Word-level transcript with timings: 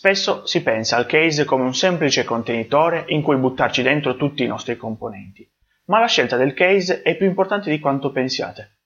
Spesso 0.00 0.46
si 0.46 0.62
pensa 0.62 0.96
al 0.96 1.04
case 1.04 1.44
come 1.44 1.64
un 1.64 1.74
semplice 1.74 2.24
contenitore 2.24 3.04
in 3.08 3.20
cui 3.20 3.36
buttarci 3.36 3.82
dentro 3.82 4.16
tutti 4.16 4.42
i 4.42 4.46
nostri 4.46 4.74
componenti, 4.78 5.46
ma 5.88 5.98
la 5.98 6.06
scelta 6.06 6.38
del 6.38 6.54
case 6.54 7.02
è 7.02 7.18
più 7.18 7.26
importante 7.26 7.68
di 7.68 7.78
quanto 7.78 8.10
pensiate. 8.10 8.78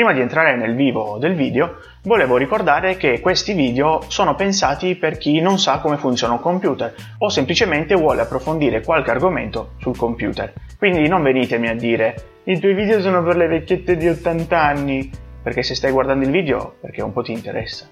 Prima 0.00 0.14
di 0.14 0.22
entrare 0.22 0.56
nel 0.56 0.74
vivo 0.74 1.18
del 1.18 1.34
video, 1.34 1.76
volevo 2.04 2.38
ricordare 2.38 2.96
che 2.96 3.20
questi 3.20 3.52
video 3.52 4.00
sono 4.08 4.34
pensati 4.34 4.96
per 4.96 5.18
chi 5.18 5.42
non 5.42 5.58
sa 5.58 5.78
come 5.78 5.98
funziona 5.98 6.32
un 6.32 6.40
computer 6.40 6.94
o 7.18 7.28
semplicemente 7.28 7.94
vuole 7.94 8.22
approfondire 8.22 8.80
qualche 8.80 9.10
argomento 9.10 9.72
sul 9.76 9.94
computer. 9.94 10.54
Quindi 10.78 11.06
non 11.06 11.22
venitemi 11.22 11.68
a 11.68 11.74
dire 11.74 12.38
i 12.44 12.58
tuoi 12.58 12.72
video 12.72 13.02
sono 13.02 13.22
per 13.22 13.36
le 13.36 13.46
vecchiette 13.46 13.98
di 13.98 14.08
80 14.08 14.58
anni, 14.58 15.10
perché 15.42 15.62
se 15.62 15.74
stai 15.74 15.92
guardando 15.92 16.24
il 16.24 16.30
video 16.30 16.76
perché 16.80 17.02
un 17.02 17.12
po' 17.12 17.20
ti 17.20 17.32
interessa. 17.32 17.86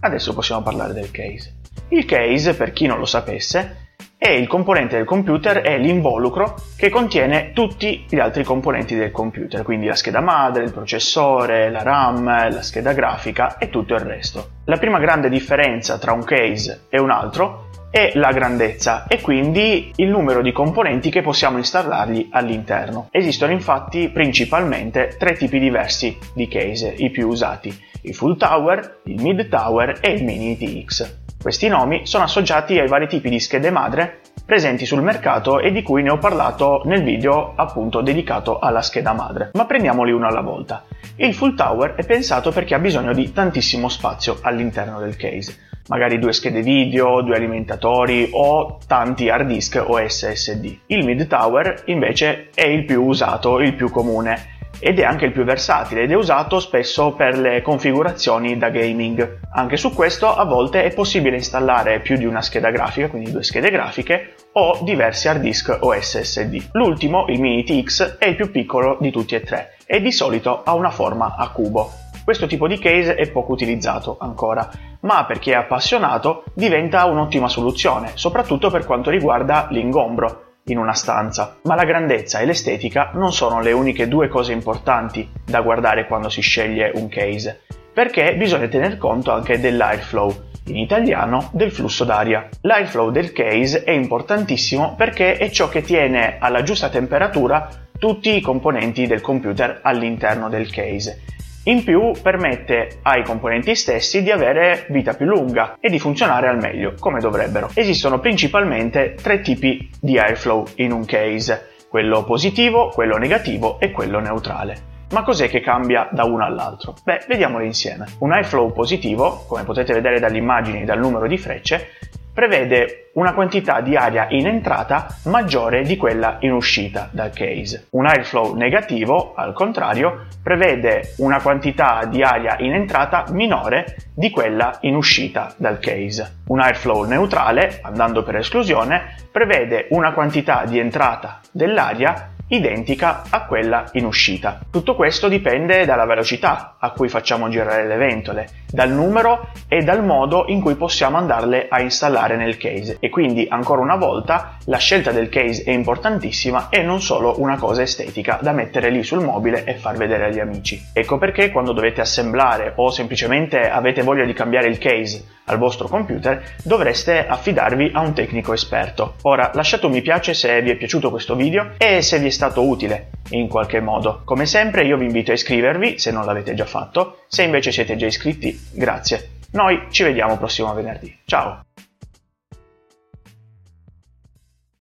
Adesso 0.00 0.32
possiamo 0.32 0.62
parlare 0.62 0.94
del 0.94 1.10
case. 1.10 1.56
Il 1.88 2.06
case, 2.06 2.54
per 2.54 2.72
chi 2.72 2.86
non 2.86 2.98
lo 2.98 3.04
sapesse, 3.04 3.92
e 4.24 4.38
il 4.38 4.46
componente 4.46 4.94
del 4.94 5.04
computer 5.04 5.62
è 5.62 5.76
l'involucro 5.78 6.54
che 6.76 6.90
contiene 6.90 7.50
tutti 7.52 8.04
gli 8.08 8.20
altri 8.20 8.44
componenti 8.44 8.94
del 8.94 9.10
computer, 9.10 9.64
quindi 9.64 9.86
la 9.86 9.96
scheda 9.96 10.20
madre, 10.20 10.62
il 10.62 10.70
processore, 10.70 11.68
la 11.72 11.82
RAM, 11.82 12.24
la 12.24 12.62
scheda 12.62 12.92
grafica 12.92 13.58
e 13.58 13.68
tutto 13.68 13.94
il 13.94 14.00
resto. 14.00 14.50
La 14.66 14.76
prima 14.76 15.00
grande 15.00 15.28
differenza 15.28 15.98
tra 15.98 16.12
un 16.12 16.22
case 16.22 16.82
e 16.88 17.00
un 17.00 17.10
altro 17.10 17.70
è 17.90 18.12
la 18.14 18.30
grandezza 18.30 19.06
e 19.08 19.20
quindi 19.20 19.90
il 19.96 20.08
numero 20.08 20.40
di 20.40 20.52
componenti 20.52 21.10
che 21.10 21.20
possiamo 21.20 21.58
installargli 21.58 22.28
all'interno. 22.30 23.08
Esistono 23.10 23.50
infatti 23.50 24.08
principalmente 24.08 25.16
tre 25.18 25.34
tipi 25.34 25.58
diversi 25.58 26.16
di 26.32 26.46
case, 26.46 26.94
i 26.96 27.10
più 27.10 27.26
usati, 27.26 27.76
il 28.02 28.14
full 28.14 28.36
tower, 28.36 29.00
il 29.06 29.20
mid 29.20 29.48
tower 29.48 29.98
e 30.00 30.12
il 30.12 30.22
mini 30.22 30.56
TX. 30.56 31.21
Questi 31.42 31.66
nomi 31.66 32.06
sono 32.06 32.22
associati 32.22 32.78
ai 32.78 32.86
vari 32.86 33.08
tipi 33.08 33.28
di 33.28 33.40
schede 33.40 33.72
madre 33.72 34.20
presenti 34.46 34.86
sul 34.86 35.02
mercato 35.02 35.58
e 35.58 35.72
di 35.72 35.82
cui 35.82 36.00
ne 36.00 36.10
ho 36.10 36.18
parlato 36.18 36.82
nel 36.84 37.02
video 37.02 37.54
appunto 37.56 38.00
dedicato 38.00 38.60
alla 38.60 38.80
scheda 38.80 39.12
madre. 39.12 39.50
Ma 39.54 39.66
prendiamoli 39.66 40.12
uno 40.12 40.28
alla 40.28 40.40
volta. 40.40 40.84
Il 41.16 41.34
full 41.34 41.56
tower 41.56 41.96
è 41.96 42.06
pensato 42.06 42.52
perché 42.52 42.76
ha 42.76 42.78
bisogno 42.78 43.12
di 43.12 43.32
tantissimo 43.32 43.88
spazio 43.88 44.38
all'interno 44.42 45.00
del 45.00 45.16
case, 45.16 45.56
magari 45.88 46.20
due 46.20 46.32
schede 46.32 46.62
video, 46.62 47.22
due 47.22 47.34
alimentatori 47.34 48.28
o 48.30 48.78
tanti 48.86 49.28
hard 49.28 49.48
disk 49.48 49.82
o 49.84 49.98
SSD. 49.98 50.78
Il 50.86 51.04
mid 51.04 51.26
tower 51.26 51.82
invece 51.86 52.50
è 52.54 52.66
il 52.66 52.84
più 52.84 53.02
usato, 53.02 53.58
il 53.58 53.74
più 53.74 53.90
comune 53.90 54.60
ed 54.78 54.98
è 54.98 55.04
anche 55.04 55.26
il 55.26 55.32
più 55.32 55.44
versatile 55.44 56.02
ed 56.02 56.10
è 56.10 56.14
usato 56.14 56.60
spesso 56.60 57.12
per 57.12 57.38
le 57.38 57.62
configurazioni 57.62 58.56
da 58.56 58.70
gaming. 58.70 59.40
Anche 59.52 59.76
su 59.76 59.92
questo 59.92 60.34
a 60.34 60.44
volte 60.44 60.84
è 60.84 60.92
possibile 60.92 61.36
installare 61.36 62.00
più 62.00 62.16
di 62.16 62.24
una 62.24 62.42
scheda 62.42 62.70
grafica, 62.70 63.08
quindi 63.08 63.30
due 63.30 63.42
schede 63.42 63.70
grafiche, 63.70 64.34
o 64.52 64.78
diversi 64.82 65.28
hard 65.28 65.40
disk 65.40 65.78
o 65.80 65.98
SSD. 65.98 66.70
L'ultimo, 66.72 67.26
il 67.28 67.40
Mini 67.40 67.64
TX, 67.64 68.18
è 68.18 68.26
il 68.26 68.36
più 68.36 68.50
piccolo 68.50 68.98
di 69.00 69.10
tutti 69.10 69.34
e 69.34 69.40
tre 69.40 69.76
e 69.86 70.00
di 70.00 70.12
solito 70.12 70.62
ha 70.64 70.74
una 70.74 70.90
forma 70.90 71.36
a 71.36 71.48
cubo. 71.50 71.90
Questo 72.24 72.46
tipo 72.46 72.68
di 72.68 72.78
case 72.78 73.14
è 73.14 73.28
poco 73.30 73.52
utilizzato 73.52 74.16
ancora, 74.20 74.68
ma 75.00 75.24
per 75.24 75.38
chi 75.38 75.50
è 75.50 75.54
appassionato 75.54 76.44
diventa 76.54 77.04
un'ottima 77.06 77.48
soluzione, 77.48 78.12
soprattutto 78.14 78.70
per 78.70 78.86
quanto 78.86 79.10
riguarda 79.10 79.66
l'ingombro 79.70 80.51
in 80.66 80.78
una 80.78 80.94
stanza, 80.94 81.58
ma 81.62 81.74
la 81.74 81.84
grandezza 81.84 82.38
e 82.38 82.44
l'estetica 82.44 83.10
non 83.14 83.32
sono 83.32 83.60
le 83.60 83.72
uniche 83.72 84.08
due 84.08 84.28
cose 84.28 84.52
importanti 84.52 85.28
da 85.44 85.60
guardare 85.60 86.06
quando 86.06 86.28
si 86.28 86.40
sceglie 86.40 86.92
un 86.94 87.08
case, 87.08 87.62
perché 87.92 88.34
bisogna 88.36 88.68
tener 88.68 88.96
conto 88.98 89.32
anche 89.32 89.58
dell'airflow, 89.58 90.50
in 90.66 90.76
italiano 90.76 91.50
del 91.52 91.72
flusso 91.72 92.04
d'aria. 92.04 92.48
L'airflow 92.60 93.10
del 93.10 93.32
case 93.32 93.82
è 93.82 93.90
importantissimo 93.90 94.94
perché 94.96 95.36
è 95.36 95.50
ciò 95.50 95.68
che 95.68 95.82
tiene 95.82 96.36
alla 96.38 96.62
giusta 96.62 96.88
temperatura 96.88 97.68
tutti 97.98 98.36
i 98.36 98.40
componenti 98.40 99.06
del 99.06 99.20
computer 99.20 99.80
all'interno 99.82 100.48
del 100.48 100.70
case 100.70 101.22
in 101.64 101.84
più 101.84 102.10
permette 102.20 102.98
ai 103.02 103.22
componenti 103.22 103.76
stessi 103.76 104.22
di 104.22 104.30
avere 104.30 104.86
vita 104.88 105.14
più 105.14 105.26
lunga 105.26 105.76
e 105.78 105.90
di 105.90 106.00
funzionare 106.00 106.48
al 106.48 106.58
meglio, 106.58 106.94
come 106.98 107.20
dovrebbero. 107.20 107.70
Esistono 107.74 108.18
principalmente 108.18 109.14
tre 109.14 109.40
tipi 109.40 109.88
di 110.00 110.18
airflow 110.18 110.66
in 110.76 110.90
un 110.90 111.04
case, 111.04 111.70
quello 111.88 112.24
positivo, 112.24 112.88
quello 112.88 113.16
negativo 113.16 113.78
e 113.78 113.92
quello 113.92 114.18
neutrale. 114.18 114.90
Ma 115.12 115.22
cos'è 115.22 115.48
che 115.48 115.60
cambia 115.60 116.08
da 116.10 116.24
uno 116.24 116.44
all'altro? 116.44 116.94
Beh, 117.04 117.26
vediamolo 117.28 117.64
insieme. 117.64 118.06
Un 118.20 118.32
airflow 118.32 118.72
positivo, 118.72 119.44
come 119.46 119.62
potete 119.62 119.92
vedere 119.92 120.18
dalle 120.18 120.38
immagini 120.38 120.82
e 120.82 120.84
dal 120.84 120.98
numero 120.98 121.28
di 121.28 121.36
frecce, 121.36 121.90
prevede 122.32 123.10
una 123.14 123.34
quantità 123.34 123.80
di 123.80 123.94
aria 123.94 124.26
in 124.30 124.46
entrata 124.46 125.06
maggiore 125.24 125.82
di 125.82 125.96
quella 125.96 126.38
in 126.40 126.52
uscita 126.52 127.08
dal 127.12 127.30
case. 127.30 127.88
Un 127.90 128.06
airflow 128.06 128.54
negativo, 128.54 129.34
al 129.34 129.52
contrario, 129.52 130.26
prevede 130.42 131.14
una 131.18 131.40
quantità 131.42 132.04
di 132.06 132.22
aria 132.22 132.56
in 132.60 132.72
entrata 132.72 133.26
minore 133.30 133.96
di 134.14 134.30
quella 134.30 134.78
in 134.80 134.94
uscita 134.94 135.52
dal 135.56 135.78
case. 135.78 136.40
Un 136.46 136.60
airflow 136.60 137.04
neutrale, 137.04 137.80
andando 137.82 138.22
per 138.22 138.36
esclusione, 138.36 139.14
prevede 139.30 139.88
una 139.90 140.12
quantità 140.12 140.64
di 140.66 140.78
entrata 140.78 141.40
dell'aria 141.50 142.30
identica 142.48 143.22
a 143.30 143.46
quella 143.46 143.88
in 143.92 144.04
uscita. 144.04 144.60
Tutto 144.70 144.94
questo 144.94 145.28
dipende 145.28 145.84
dalla 145.84 146.04
velocità 146.04 146.76
a 146.78 146.90
cui 146.90 147.08
facciamo 147.08 147.48
girare 147.48 147.86
le 147.86 147.96
ventole, 147.96 148.48
dal 148.70 148.90
numero 148.90 149.50
e 149.68 149.82
dal 149.82 150.04
modo 150.04 150.44
in 150.48 150.60
cui 150.60 150.74
possiamo 150.74 151.16
andarle 151.16 151.66
a 151.68 151.80
installare 151.80 152.36
nel 152.36 152.56
case 152.56 152.96
e 153.00 153.08
quindi 153.10 153.46
ancora 153.48 153.80
una 153.80 153.96
volta 153.96 154.56
la 154.64 154.78
scelta 154.78 155.12
del 155.12 155.28
case 155.28 155.62
è 155.64 155.70
importantissima 155.70 156.68
e 156.70 156.82
non 156.82 157.00
solo 157.00 157.40
una 157.40 157.56
cosa 157.58 157.82
estetica 157.82 158.38
da 158.42 158.52
mettere 158.52 158.90
lì 158.90 159.02
sul 159.02 159.22
mobile 159.22 159.64
e 159.64 159.74
far 159.74 159.96
vedere 159.96 160.26
agli 160.26 160.40
amici. 160.40 160.80
Ecco 160.92 161.18
perché 161.18 161.50
quando 161.50 161.72
dovete 161.72 162.00
assemblare 162.00 162.72
o 162.76 162.90
semplicemente 162.90 163.70
avete 163.70 164.02
voglia 164.02 164.24
di 164.24 164.32
cambiare 164.32 164.68
il 164.68 164.78
case 164.78 165.24
al 165.46 165.58
vostro 165.58 165.88
computer 165.88 166.42
dovreste 166.62 167.26
affidarvi 167.26 167.90
a 167.94 168.00
un 168.00 168.14
tecnico 168.14 168.52
esperto. 168.52 169.16
Ora 169.22 169.50
lasciate 169.54 169.86
un 169.86 169.92
mi 169.92 170.00
piace 170.00 170.32
se 170.32 170.60
vi 170.62 170.70
è 170.70 170.76
piaciuto 170.76 171.10
questo 171.10 171.34
video 171.34 171.72
e 171.76 172.00
se 172.00 172.18
vi 172.18 172.26
è 172.26 172.30
stato 172.42 172.66
utile 172.66 173.10
in 173.30 173.46
qualche 173.46 173.80
modo. 173.80 174.22
Come 174.24 174.46
sempre 174.46 174.84
io 174.84 174.96
vi 174.96 175.06
invito 175.06 175.30
a 175.30 175.34
iscrivervi 175.34 175.98
se 175.98 176.10
non 176.10 176.24
l'avete 176.24 176.54
già 176.54 176.66
fatto, 176.66 177.20
se 177.28 177.44
invece 177.44 177.70
siete 177.70 177.94
già 177.96 178.06
iscritti 178.06 178.58
grazie. 178.72 179.30
Noi 179.52 179.86
ci 179.90 180.02
vediamo 180.02 180.36
prossimo 180.36 180.74
venerdì. 180.74 181.16
Ciao! 181.24 181.71